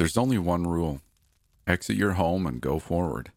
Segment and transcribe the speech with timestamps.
[0.00, 1.02] There's only one rule
[1.66, 3.32] exit your home and go forward.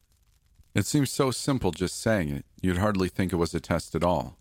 [0.74, 4.04] It seems so simple just saying it, you'd hardly think it was a test at
[4.04, 4.38] all.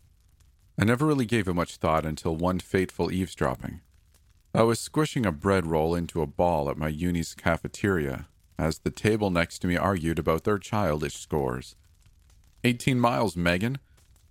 [0.78, 3.80] I never really gave it much thought until one fateful eavesdropping.
[4.54, 8.92] I was squishing a bread roll into a ball at my uni's cafeteria as the
[8.92, 11.74] table next to me argued about their childish scores.
[12.62, 13.78] 18 miles, Megan.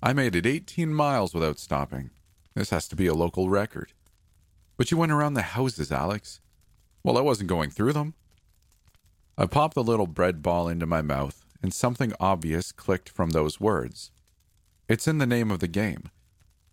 [0.01, 2.11] I made it 18 miles without stopping.
[2.55, 3.91] This has to be a local record.
[4.77, 6.39] But you went around the houses, Alex.
[7.03, 8.13] Well, I wasn't going through them.
[9.37, 13.59] I popped the little bread ball into my mouth, and something obvious clicked from those
[13.59, 14.11] words.
[14.87, 16.09] It's in the name of the game.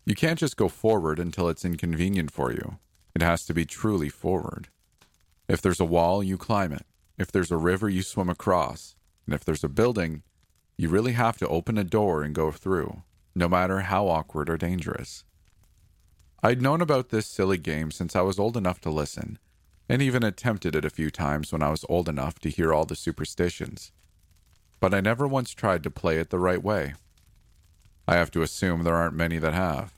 [0.05, 2.79] You can't just go forward until it's inconvenient for you.
[3.15, 4.69] It has to be truly forward.
[5.49, 6.87] If there's a wall, you climb it.
[7.19, 8.97] If there's a river, you swim across.
[9.27, 10.23] And if there's a building,
[10.77, 13.03] you really have to open a door and go through,
[13.34, 15.25] no matter how awkward or dangerous.
[16.43, 19.39] I'd known about this silly game since I was old enough to listen,
[19.89, 22.84] and even attempted it a few times when I was old enough to hear all
[22.84, 23.92] the superstitions.
[24.81, 26.94] But I never once tried to play it the right way.
[28.06, 29.94] I have to assume there aren't many that have.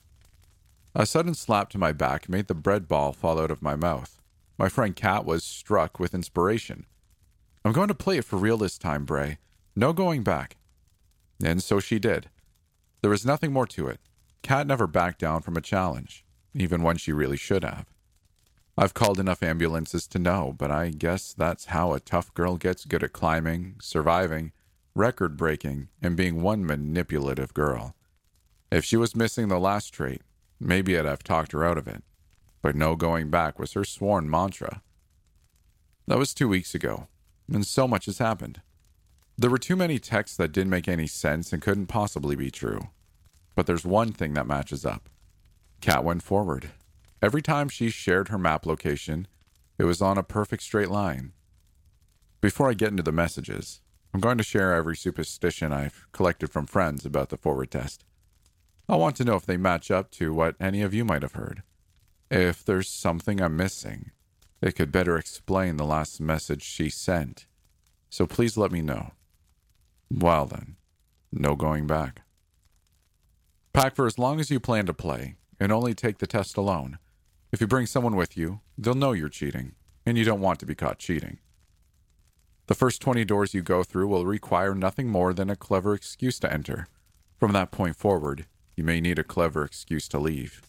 [0.94, 4.20] A sudden slap to my back made the bread ball fall out of my mouth.
[4.58, 6.86] My friend Cat was struck with inspiration.
[7.64, 9.38] I'm going to play it for real this time, Bray.
[9.77, 10.56] No going back.
[11.42, 12.28] And so she did.
[13.02, 14.00] There was nothing more to it.
[14.42, 16.24] Cat never backed down from a challenge,
[16.55, 17.86] even when she really should have.
[18.81, 22.86] I've called enough ambulances to know, but I guess that's how a tough girl gets
[22.86, 24.53] good at climbing, surviving,
[24.95, 27.95] record breaking, and being one manipulative girl.
[28.73, 30.23] If she was missing the last trait,
[30.58, 32.02] maybe I'd have talked her out of it.
[32.63, 34.80] But no going back was her sworn mantra.
[36.07, 37.08] That was two weeks ago,
[37.52, 38.62] and so much has happened.
[39.36, 42.89] There were too many texts that didn't make any sense and couldn't possibly be true.
[43.55, 45.11] But there's one thing that matches up.
[45.83, 46.70] Cat went forward.
[47.23, 49.29] Every time she shared her map location,
[49.79, 51.33] it was on a perfect straight line.
[52.41, 53.83] Before I get into the messages,
[54.14, 58.05] I'm going to share every superstition I've collected from friends about the forward test.
[58.89, 61.35] I want to know if they match up to what any of you might have
[61.35, 61.63] heard.
[62.30, 64.11] If there's something I'm missing,
[64.63, 67.47] it could better explain the last message she sent.
[68.09, 69.13] So please let me know.
[70.11, 70.77] Well then,
[71.30, 72.23] no going back.
[73.73, 76.98] Pack for as long as you plan to play, and only take the test alone.
[77.52, 79.72] If you bring someone with you, they'll know you're cheating,
[80.06, 81.38] and you don't want to be caught cheating.
[82.68, 86.38] The first 20 doors you go through will require nothing more than a clever excuse
[86.38, 86.86] to enter.
[87.38, 88.46] From that point forward,
[88.77, 90.62] you may need a clever excuse to leave.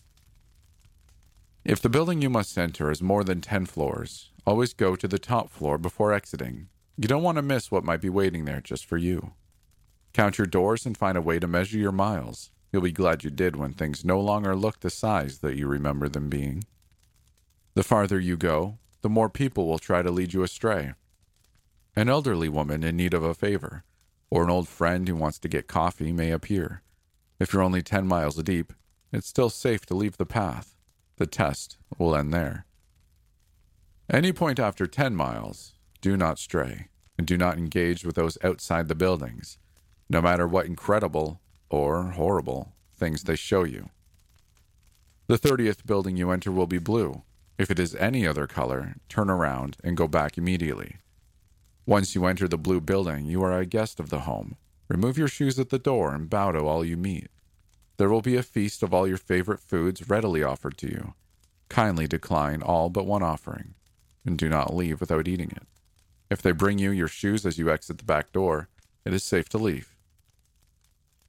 [1.63, 5.19] If the building you must enter is more than 10 floors, always go to the
[5.19, 6.69] top floor before exiting.
[6.97, 9.33] You don't want to miss what might be waiting there just for you.
[10.13, 12.49] Count your doors and find a way to measure your miles.
[12.71, 16.07] You'll be glad you did when things no longer look the size that you remember
[16.07, 16.63] them being.
[17.73, 20.93] The farther you go, the more people will try to lead you astray.
[21.95, 23.83] An elderly woman in need of a favor,
[24.29, 26.81] or an old friend who wants to get coffee may appear.
[27.39, 28.71] If you're only 10 miles deep,
[29.11, 30.75] it's still safe to leave the path.
[31.17, 32.65] The test will end there.
[34.09, 36.87] Any point after 10 miles, do not stray,
[37.17, 39.57] and do not engage with those outside the buildings,
[40.09, 43.89] no matter what incredible or horrible things they show you.
[45.27, 47.23] The 30th building you enter will be blue.
[47.57, 50.97] If it is any other color, turn around and go back immediately.
[51.85, 54.57] Once you enter the blue building, you are a guest of the home.
[54.89, 57.29] Remove your shoes at the door and bow to all you meet.
[57.97, 61.13] There will be a feast of all your favorite foods readily offered to you.
[61.69, 63.75] Kindly decline all but one offering,
[64.25, 65.63] and do not leave without eating it.
[66.29, 68.67] If they bring you your shoes as you exit the back door,
[69.05, 69.91] it is safe to leave.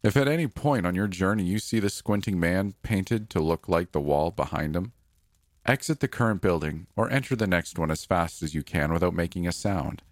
[0.02, 3.68] If at any point on your journey you see the squinting man painted to look
[3.68, 4.92] like the wall behind him,
[5.64, 9.14] exit the current building or enter the next one as fast as you can without
[9.14, 10.02] making a sound.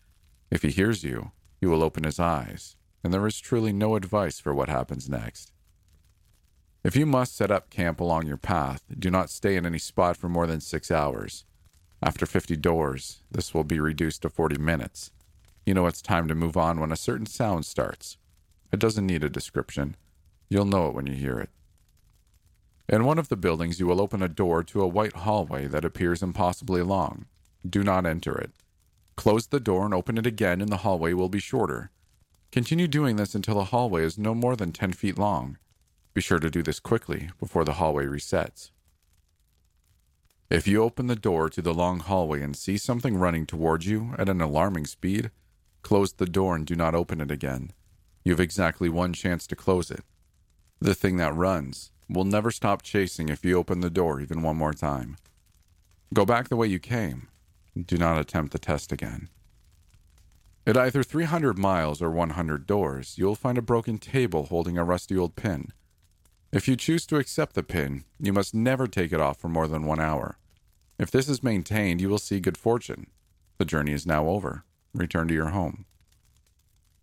[0.48, 4.38] If he hears you, he will open his eyes, and there is truly no advice
[4.38, 5.50] for what happens next.
[6.84, 10.16] If you must set up camp along your path, do not stay in any spot
[10.16, 11.44] for more than six hours.
[12.00, 15.10] After 50 doors, this will be reduced to 40 minutes.
[15.66, 18.16] You know it's time to move on when a certain sound starts.
[18.72, 19.96] It doesn't need a description.
[20.48, 21.50] You'll know it when you hear it.
[22.88, 25.84] In one of the buildings, you will open a door to a white hallway that
[25.84, 27.26] appears impossibly long.
[27.68, 28.50] Do not enter it.
[29.16, 31.90] Close the door and open it again, and the hallway will be shorter.
[32.50, 35.56] Continue doing this until the hallway is no more than 10 feet long.
[36.14, 38.70] Be sure to do this quickly before the hallway resets.
[40.48, 44.14] If you open the door to the long hallway and see something running towards you
[44.18, 45.30] at an alarming speed,
[45.82, 47.70] close the door and do not open it again.
[48.24, 50.04] You have exactly one chance to close it.
[50.80, 54.56] The thing that runs will never stop chasing if you open the door even one
[54.56, 55.16] more time.
[56.12, 57.28] Go back the way you came.
[57.80, 59.28] Do not attempt the test again.
[60.66, 64.84] At either 300 miles or 100 doors, you will find a broken table holding a
[64.84, 65.72] rusty old pin.
[66.52, 69.68] If you choose to accept the pin, you must never take it off for more
[69.68, 70.36] than one hour.
[70.98, 73.06] If this is maintained, you will see good fortune.
[73.58, 74.64] The journey is now over.
[74.92, 75.86] Return to your home.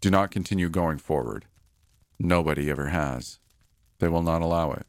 [0.07, 1.47] Do not continue going forward.
[2.17, 3.39] Nobody ever has.
[3.99, 4.85] They will not allow it.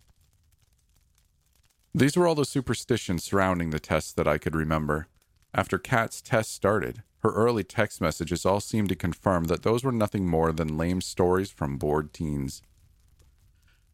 [1.92, 5.08] These were all the superstitions surrounding the tests that I could remember.
[5.52, 9.90] After Kat's test started, her early text messages all seemed to confirm that those were
[9.90, 12.62] nothing more than lame stories from bored teens.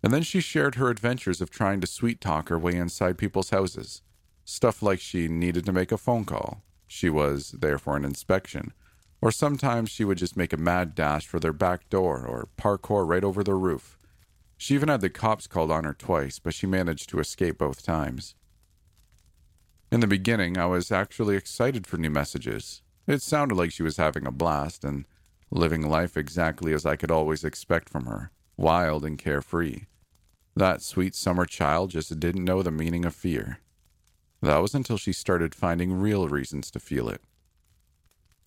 [0.03, 3.49] And then she shared her adventures of trying to sweet talk her way inside people's
[3.49, 4.03] houses.
[4.45, 8.75] Stuff like she needed to make a phone call, she was there for an inspection,
[9.25, 13.09] or sometimes she would just make a mad dash for their back door or parkour
[13.09, 13.99] right over their roof.
[14.59, 17.83] She even had the cops called on her twice, but she managed to escape both
[17.83, 18.35] times.
[19.91, 22.83] In the beginning, I was actually excited for new messages.
[23.07, 25.07] It sounded like she was having a blast and
[25.51, 29.85] living life exactly as I could always expect from her wild and carefree.
[30.55, 33.61] That sweet summer child just didn't know the meaning of fear.
[34.43, 37.23] That was until she started finding real reasons to feel it.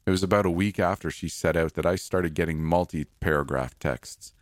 [0.07, 3.77] It was about a week after she set out that I started getting multi paragraph
[3.77, 4.33] texts.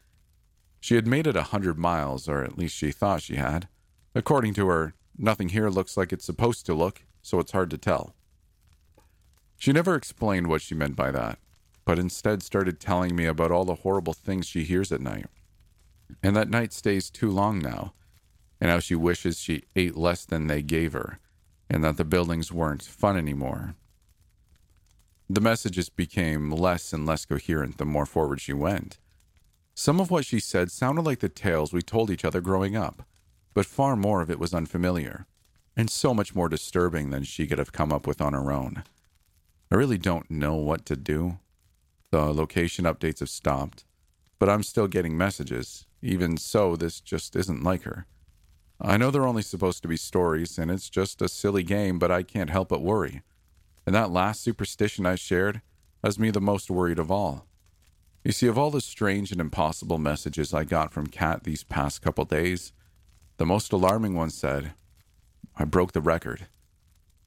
[0.80, 3.68] She had made it a hundred miles, or at least she thought she had.
[4.14, 7.78] According to her, nothing here looks like it's supposed to look, so it's hard to
[7.78, 8.16] tell.
[9.58, 11.40] She never explained what she meant by that,
[11.84, 15.26] but instead started telling me about all the horrible things she hears at night
[16.24, 17.94] and that night stays too long now,
[18.60, 21.20] and how she wishes she ate less than they gave her,
[21.70, 23.76] and that the buildings weren't fun anymore.
[25.30, 29.00] The messages became less and less coherent the more forward she went.
[29.74, 33.04] Some of what she said sounded like the tales we told each other growing up,
[33.54, 35.26] but far more of it was unfamiliar,
[35.76, 38.84] and so much more disturbing than she could have come up with on her own.
[39.72, 41.40] I really don't know what to do.
[42.12, 43.84] The location updates have stopped,
[44.38, 48.06] but I'm still getting messages, even so, this just isn't like her.
[48.80, 52.12] I know they're only supposed to be stories, and it's just a silly game, but
[52.12, 53.24] I can't help but worry.
[53.86, 55.62] And that last superstition I shared
[56.04, 57.46] has me the most worried of all.
[58.24, 62.02] You see, of all the strange and impossible messages I got from Kat these past
[62.02, 62.74] couple days,
[63.38, 64.74] the most alarming one said,
[65.56, 66.48] I broke the record.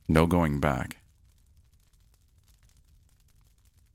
[0.08, 0.98] No going back.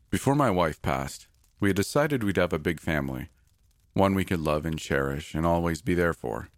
[0.09, 1.27] Before my wife passed,
[1.59, 3.29] we had decided we'd have a big family
[3.93, 6.49] one we could love and cherish and always be there for.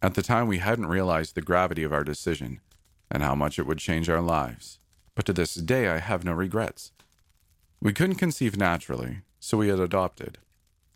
[0.00, 2.60] At the time, we hadn't realized the gravity of our decision
[3.10, 4.78] and how much it would change our lives,
[5.16, 6.92] but to this day, I have no regrets.
[7.80, 10.38] We couldn't conceive naturally, so we had adopted.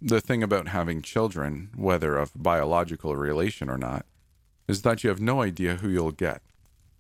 [0.01, 4.07] The thing about having children, whether of biological relation or not,
[4.69, 6.43] is that you have no idea who you'll get.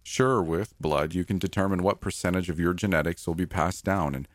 [0.02, 4.17] Sure, with blood, you can determine what percentage of your genetics will be passed down
[4.17, 4.27] and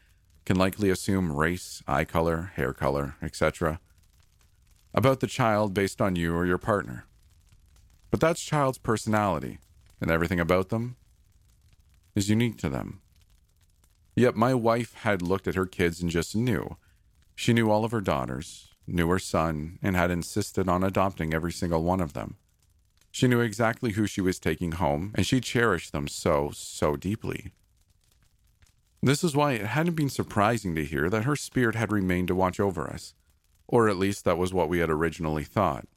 [0.46, 3.82] can likely assume race, eye color, hair color, etc
[4.96, 7.06] about the child based on you or your partner.
[8.10, 9.60] But that's child's personality,
[10.00, 10.96] and everything about them
[12.16, 13.02] is unique to them.
[14.16, 16.78] Yet my wife had looked at her kids and just knew.
[17.36, 21.52] She knew all of her daughters, knew her son, and had insisted on adopting every
[21.52, 22.38] single one of them.
[23.12, 27.52] She knew exactly who she was taking home, and she cherished them so, so deeply.
[29.02, 32.36] This is why it hadn't been surprising to hear that her spirit had remained to
[32.36, 33.14] watch over us
[33.68, 35.88] or at least that was what we had originally thought.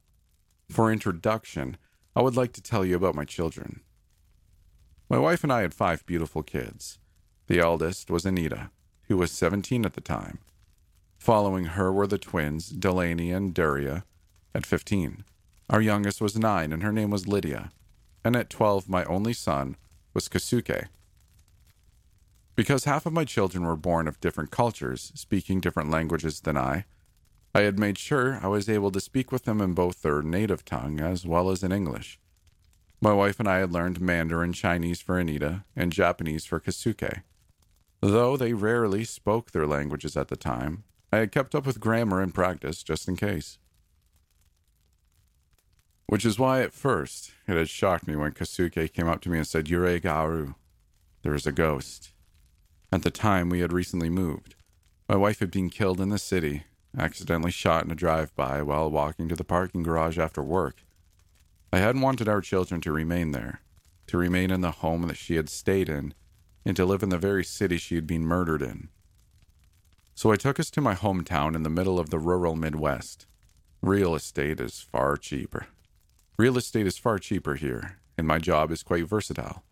[0.70, 1.76] For introduction,
[2.16, 3.80] I would like to tell you about my children.
[5.10, 6.98] My wife and I had five beautiful kids.
[7.46, 8.70] The eldest was Anita,
[9.04, 10.38] who was 17 at the time.
[11.18, 14.04] Following her were the twins, Delaney and Daria,
[14.54, 15.24] at 15.
[15.70, 17.72] Our youngest was 9, and her name was Lydia.
[18.22, 19.76] And at 12, my only son
[20.12, 20.88] was Kasuke.
[22.54, 26.84] Because half of my children were born of different cultures, speaking different languages than I,
[27.54, 30.66] I had made sure I was able to speak with them in both their native
[30.66, 32.18] tongue as well as in English.
[33.00, 37.22] My wife and I had learned Mandarin Chinese for Anita and Japanese for Kasuke.
[38.00, 42.20] Though they rarely spoke their languages at the time, I had kept up with grammar
[42.20, 43.58] and practice just in case.
[46.06, 49.38] Which is why at first it had shocked me when Kasuke came up to me
[49.38, 50.54] and said, Yurei Garu,
[51.22, 52.12] there is a ghost.
[52.90, 54.56] At the time, we had recently moved.
[55.08, 56.64] My wife had been killed in the city,
[56.96, 60.82] accidentally shot in a drive by while walking to the parking garage after work.
[61.72, 63.60] I hadn't wanted our children to remain there,
[64.06, 66.14] to remain in the home that she had stayed in,
[66.64, 68.88] and to live in the very city she had been murdered in.
[70.14, 73.26] So I took us to my hometown in the middle of the rural Midwest.
[73.82, 75.66] Real estate is far cheaper.
[76.38, 79.62] Real estate is far cheaper here, and my job is quite versatile,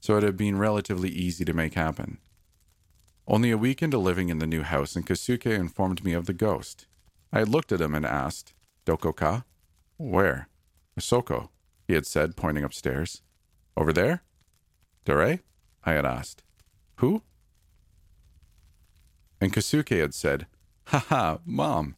[0.00, 2.18] so it had been relatively easy to make happen.
[3.28, 6.32] Only a week into living in the new house, and Kasuke informed me of the
[6.32, 6.86] ghost.
[7.32, 8.52] I looked at him and asked,
[8.84, 9.44] Dokoka?
[9.96, 10.48] Where?
[11.00, 11.50] Soko,
[11.86, 13.22] he had said, pointing upstairs.
[13.76, 14.22] Over there?
[15.04, 15.40] Dore?
[15.84, 16.42] I had asked.
[16.96, 17.22] Who?
[19.40, 20.46] And Kasuke had said,
[20.86, 21.96] Ha ha, Mom.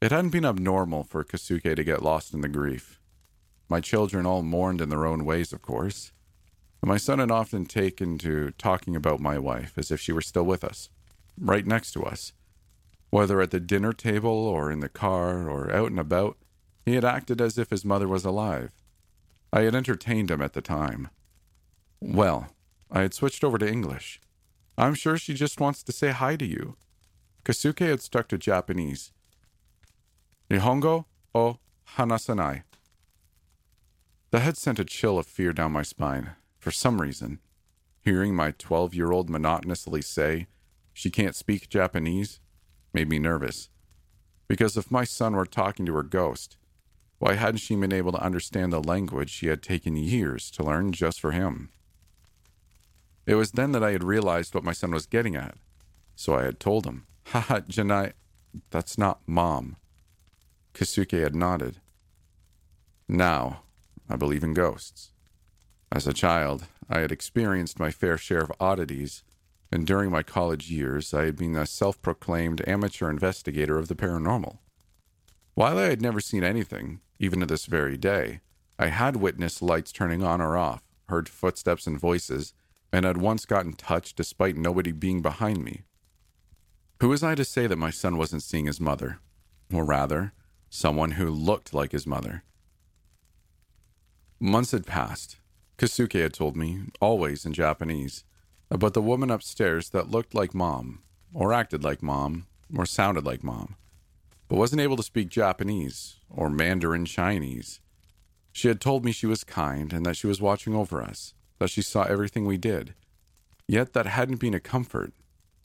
[0.00, 3.00] It hadn't been abnormal for Kasuke to get lost in the grief.
[3.68, 6.12] My children all mourned in their own ways, of course.
[6.82, 10.20] And my son had often taken to talking about my wife as if she were
[10.20, 10.90] still with us,
[11.38, 12.32] right next to us.
[13.10, 16.36] Whether at the dinner table or in the car or out and about,
[16.86, 18.70] he had acted as if his mother was alive.
[19.52, 21.08] I had entertained him at the time.
[22.00, 22.46] Well,
[22.90, 24.20] I had switched over to English.
[24.78, 26.76] I'm sure she just wants to say hi to you.
[27.44, 29.12] Kasuke had stuck to Japanese.
[30.48, 31.58] Nihongo o
[31.96, 32.62] hanasanai.
[34.30, 37.40] That had sent a chill of fear down my spine, for some reason.
[38.00, 40.46] Hearing my 12 year old monotonously say,
[40.92, 42.38] she can't speak Japanese,
[42.92, 43.70] made me nervous.
[44.46, 46.56] Because if my son were talking to her ghost,
[47.18, 50.92] why hadn't she been able to understand the language she had taken years to learn
[50.92, 51.70] just for him?
[53.26, 55.56] It was then that I had realized what my son was getting at.
[56.14, 58.12] So I had told him, Haha, Janai,
[58.70, 59.76] that's not mom.
[60.74, 61.80] Kasuke had nodded.
[63.08, 63.62] Now,
[64.08, 65.10] I believe in ghosts.
[65.90, 69.22] As a child, I had experienced my fair share of oddities,
[69.72, 73.94] and during my college years, I had been a self proclaimed amateur investigator of the
[73.94, 74.58] paranormal.
[75.54, 78.40] While I had never seen anything, even to this very day,
[78.78, 82.52] I had witnessed lights turning on or off, heard footsteps and voices,
[82.92, 85.82] and had once gotten touched despite nobody being behind me.
[87.00, 89.18] Who was I to say that my son wasn't seeing his mother?
[89.72, 90.32] Or rather,
[90.70, 92.42] someone who looked like his mother.
[94.38, 95.38] Months had passed.
[95.78, 98.24] Kasuke had told me, always in Japanese,
[98.70, 103.44] about the woman upstairs that looked like mom, or acted like mom, or sounded like
[103.44, 103.76] mom,
[104.48, 107.80] but wasn't able to speak Japanese or Mandarin Chinese.
[108.52, 111.70] She had told me she was kind and that she was watching over us, that
[111.70, 112.94] she saw everything we did.
[113.68, 115.12] Yet that hadn't been a comfort.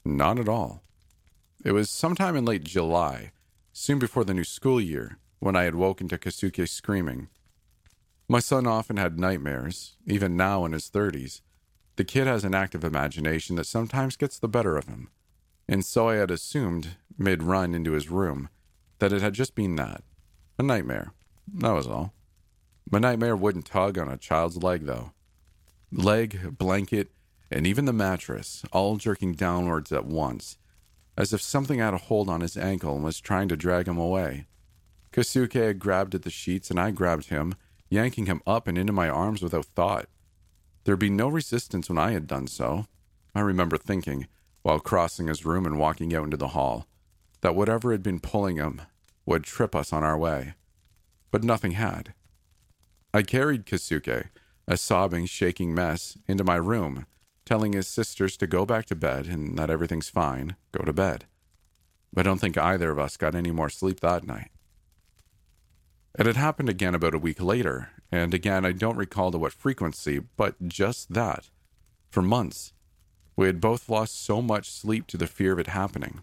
[0.04, 0.82] Not at all.
[1.64, 3.30] It was sometime in late July,
[3.72, 7.28] soon before the new school year, when I had woken to Kasuke screaming.
[8.28, 11.40] My son often had nightmares, even now in his 30s.
[11.96, 15.10] The kid has an active imagination that sometimes gets the better of him.
[15.68, 18.48] And so I had assumed, mid run into his room,
[19.02, 20.04] that it had just been that
[20.60, 21.12] a nightmare.
[21.54, 22.14] That was all.
[22.88, 25.10] My nightmare wouldn't tug on a child's leg, though.
[25.90, 27.10] Leg, blanket,
[27.50, 30.56] and even the mattress, all jerking downwards at once,
[31.18, 33.98] as if something had a hold on his ankle and was trying to drag him
[33.98, 34.46] away.
[35.12, 37.56] Kasuke had grabbed at the sheets, and I grabbed him,
[37.90, 40.06] yanking him up and into my arms without thought.
[40.84, 42.86] There'd be no resistance when I had done so.
[43.34, 44.28] I remember thinking,
[44.62, 46.86] while crossing his room and walking out into the hall,
[47.40, 48.82] that whatever had been pulling him
[49.26, 50.54] would trip us on our way.
[51.30, 52.14] But nothing had.
[53.14, 54.28] I carried Kasuke,
[54.66, 57.06] a sobbing, shaking mess, into my room,
[57.44, 61.26] telling his sisters to go back to bed and that everything's fine, go to bed.
[62.16, 64.50] I don't think either of us got any more sleep that night.
[66.18, 69.52] It had happened again about a week later, and again I don't recall to what
[69.54, 71.48] frequency, but just that.
[72.10, 72.74] For months.
[73.34, 76.22] We had both lost so much sleep to the fear of it happening.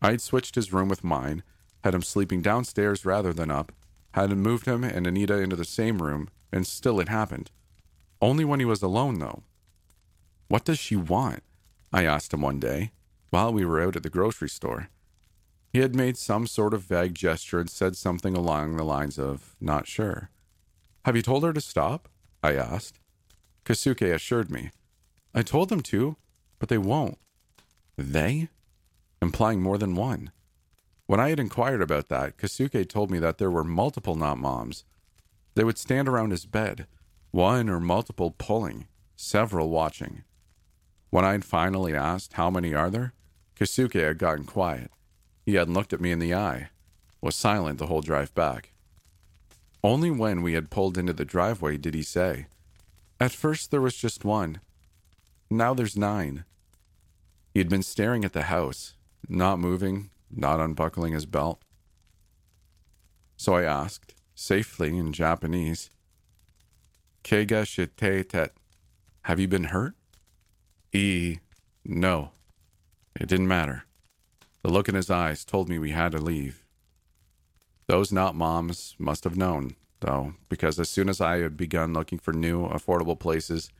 [0.00, 1.42] I had switched his room with mine,
[1.84, 3.72] had him sleeping downstairs rather than up,
[4.12, 7.50] had moved him and Anita into the same room, and still it happened.
[8.20, 9.42] Only when he was alone, though.
[10.48, 11.42] What does she want?
[11.92, 12.92] I asked him one day,
[13.30, 14.88] while we were out at the grocery store.
[15.72, 19.54] He had made some sort of vague gesture and said something along the lines of,
[19.60, 20.30] not sure.
[21.04, 22.08] Have you told her to stop?
[22.42, 22.98] I asked.
[23.64, 24.70] Kasuke assured me.
[25.34, 26.16] I told them to,
[26.58, 27.18] but they won't.
[27.96, 28.48] They?
[29.20, 30.30] Implying more than one.
[31.08, 34.84] When I had inquired about that, Kasuke told me that there were multiple not moms.
[35.54, 36.86] They would stand around his bed,
[37.30, 40.24] one or multiple pulling, several watching.
[41.08, 43.14] When I had finally asked how many are there,
[43.58, 44.90] Kasuke had gotten quiet.
[45.46, 46.68] He hadn't looked at me in the eye,
[47.22, 48.74] was silent the whole drive back.
[49.82, 52.48] Only when we had pulled into the driveway did he say,
[53.18, 54.60] At first there was just one.
[55.50, 56.44] Now there's nine.
[57.54, 58.92] He had been staring at the house,
[59.26, 61.60] not moving, not unbuckling his belt.
[63.36, 65.90] So I asked, safely in Japanese,
[67.22, 67.96] Kega shite
[68.28, 68.52] tet.
[69.22, 69.94] Have you been hurt?
[70.92, 71.38] E.
[71.84, 72.30] No.
[73.18, 73.84] It didn't matter.
[74.62, 76.64] The look in his eyes told me we had to leave.
[77.86, 82.18] Those not moms must have known, though, because as soon as I had begun looking
[82.18, 83.70] for new, affordable places,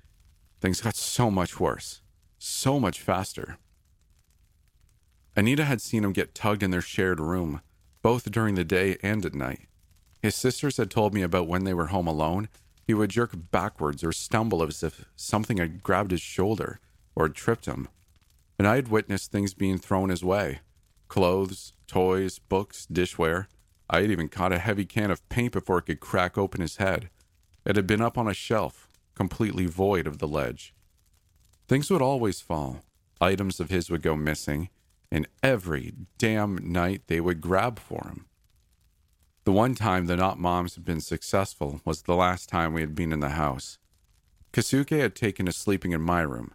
[0.61, 2.00] things got so much worse,
[2.38, 3.59] so much faster.
[5.38, 7.61] Anita had seen him get tugged in their shared room,
[8.02, 9.68] both during the day and at night.
[10.21, 12.49] His sisters had told me about when they were home alone,
[12.85, 16.80] he would jerk backwards or stumble as if something had grabbed his shoulder
[17.14, 17.87] or tripped him.
[18.59, 20.59] And I had witnessed things being thrown his way
[21.07, 23.47] clothes, toys, books, dishware.
[23.88, 26.78] I had even caught a heavy can of paint before it could crack open his
[26.78, 27.11] head.
[27.64, 30.75] It had been up on a shelf, completely void of the ledge.
[31.68, 32.80] Things would always fall.
[33.21, 34.68] Items of his would go missing,
[35.11, 38.27] and every damn night they would grab for him.
[39.45, 42.95] The one time the Not Moms had been successful was the last time we had
[42.95, 43.79] been in the house.
[44.53, 46.53] Kasuke had taken to sleeping in my room.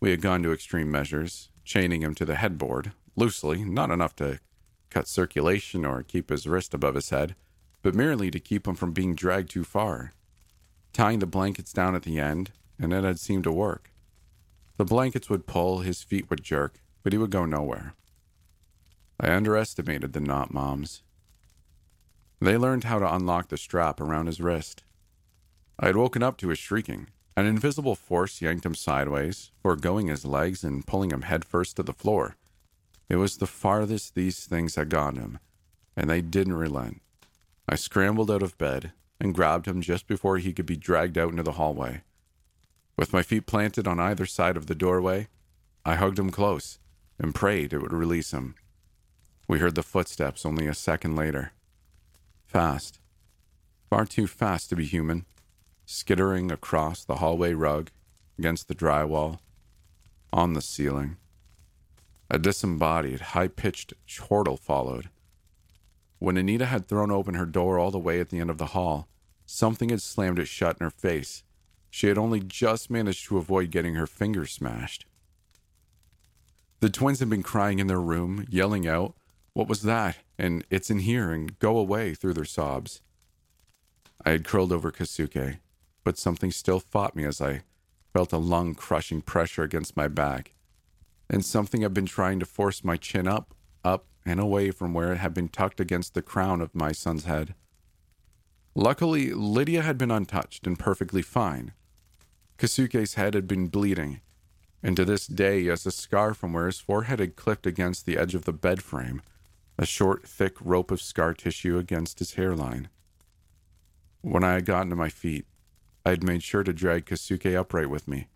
[0.00, 4.40] We had gone to extreme measures, chaining him to the headboard, loosely, not enough to
[4.90, 7.36] cut circulation or keep his wrist above his head,
[7.82, 10.12] but merely to keep him from being dragged too far.
[10.92, 13.92] Tying the blankets down at the end, and it had seemed to work.
[14.76, 17.94] The blankets would pull, his feet would jerk, but he would go nowhere.
[19.20, 21.02] I underestimated the not moms.
[22.40, 24.82] They learned how to unlock the strap around his wrist.
[25.78, 27.06] I had woken up to his shrieking.
[27.36, 31.92] An invisible force yanked him sideways, foregoing his legs and pulling him headfirst to the
[31.92, 32.36] floor.
[33.08, 35.38] It was the farthest these things had gone him,
[35.96, 37.00] and they didn't relent.
[37.68, 41.30] I scrambled out of bed and grabbed him just before he could be dragged out
[41.30, 42.02] into the hallway.
[42.96, 45.28] With my feet planted on either side of the doorway,
[45.84, 46.80] I hugged him close
[47.22, 48.56] and prayed it would release him.
[49.48, 51.52] We heard the footsteps only a second later.
[52.44, 52.98] Fast.
[53.88, 55.24] Far too fast to be human,
[55.86, 57.90] skittering across the hallway rug,
[58.38, 59.38] against the drywall,
[60.32, 61.16] on the ceiling.
[62.28, 65.10] A disembodied, high pitched chortle followed.
[66.18, 68.66] When Anita had thrown open her door all the way at the end of the
[68.66, 69.08] hall,
[69.44, 71.44] something had slammed it shut in her face.
[71.90, 75.04] She had only just managed to avoid getting her finger smashed.
[76.82, 79.14] The twins had been crying in their room, yelling out,
[79.52, 80.16] What was that?
[80.36, 83.00] and It's in here, and go away through their sobs.
[84.24, 85.60] I had curled over Kasuke,
[86.02, 87.62] but something still fought me as I
[88.12, 90.54] felt a lung crushing pressure against my back,
[91.30, 95.12] and something had been trying to force my chin up, up, and away from where
[95.12, 97.54] it had been tucked against the crown of my son's head.
[98.74, 101.74] Luckily, Lydia had been untouched and perfectly fine.
[102.58, 104.20] Kasuke's head had been bleeding,
[104.82, 108.04] and to this day he has a scar from where his forehead had clipped against
[108.04, 109.22] the edge of the bed frame,
[109.78, 112.88] a short, thick rope of scar tissue against his hairline.
[114.20, 115.46] When I had gotten to my feet,
[116.04, 118.28] I had made sure to drag Kasuke upright with me.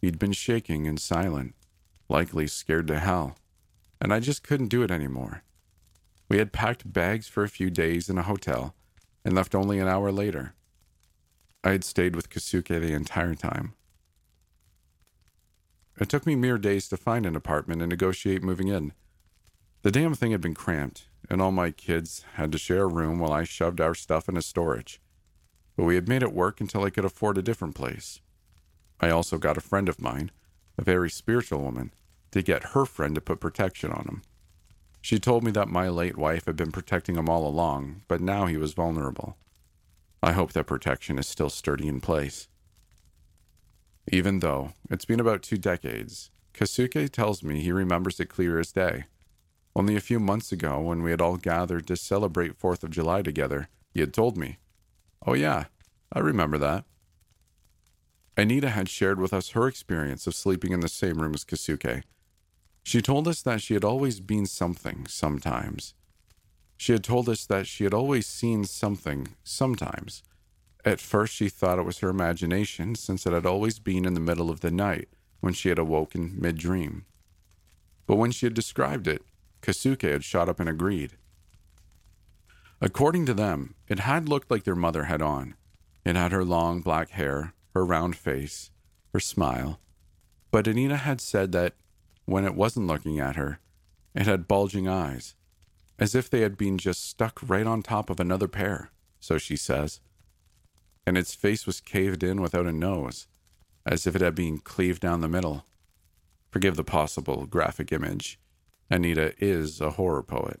[0.00, 1.54] He'd been shaking and silent,
[2.08, 3.36] likely scared to hell,
[4.00, 5.42] and I just couldn't do it anymore.
[6.28, 8.74] We had packed bags for a few days in a hotel
[9.24, 10.54] and left only an hour later.
[11.64, 13.74] I had stayed with Kasuke the entire time.
[16.00, 18.94] It took me mere days to find an apartment and negotiate moving in.
[19.82, 23.18] The damn thing had been cramped, and all my kids had to share a room
[23.18, 24.98] while I shoved our stuff into storage.
[25.76, 28.20] But we had made it work until I could afford a different place.
[28.98, 30.30] I also got a friend of mine,
[30.78, 31.92] a very spiritual woman,
[32.30, 34.22] to get her friend to put protection on him.
[35.02, 38.46] She told me that my late wife had been protecting him all along, but now
[38.46, 39.36] he was vulnerable.
[40.22, 42.48] I hope that protection is still sturdy in place.
[44.12, 48.72] Even though it's been about two decades, Kasuke tells me he remembers it clear as
[48.72, 49.04] day.
[49.76, 53.22] Only a few months ago, when we had all gathered to celebrate 4th of July
[53.22, 54.58] together, he had told me,
[55.24, 55.66] Oh, yeah,
[56.12, 56.84] I remember that.
[58.36, 62.02] Anita had shared with us her experience of sleeping in the same room as Kasuke.
[62.82, 65.94] She told us that she had always been something sometimes.
[66.76, 70.24] She had told us that she had always seen something sometimes.
[70.84, 74.20] At first, she thought it was her imagination, since it had always been in the
[74.20, 75.08] middle of the night
[75.40, 77.04] when she had awoken mid dream.
[78.06, 79.22] But when she had described it,
[79.62, 81.16] Kasuke had shot up and agreed.
[82.80, 85.54] According to them, it had looked like their mother had on.
[86.04, 88.70] It had her long black hair, her round face,
[89.12, 89.80] her smile.
[90.50, 91.74] But Anita had said that
[92.24, 93.60] when it wasn't looking at her,
[94.14, 95.34] it had bulging eyes,
[95.98, 98.90] as if they had been just stuck right on top of another pair.
[99.20, 100.00] so she says.
[101.10, 103.26] And its face was caved in without a nose,
[103.84, 105.64] as if it had been cleaved down the middle.
[106.52, 108.38] Forgive the possible graphic image.
[108.88, 110.60] Anita is a horror poet.